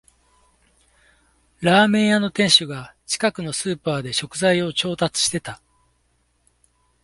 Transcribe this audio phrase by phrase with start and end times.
[1.59, 5.61] ラーメン屋の店主が近くのスーパーで食材を調達してた